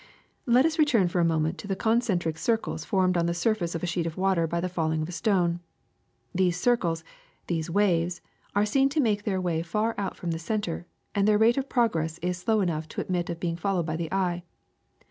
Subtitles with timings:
[0.47, 3.75] ^'Let us return for a moment to the concentric cir cles formed on the surface
[3.75, 5.59] of a sheet of water by the falling of a stone.
[6.33, 7.03] These circles,
[7.45, 8.19] these waves,
[8.55, 11.69] are seen to make their way far out from the center, and their rate of
[11.69, 14.41] progress is slow enough to admit of being followed by the eye.